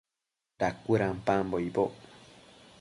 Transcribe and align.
Dacuëdampambo 0.59 1.55
icboc 1.67 1.93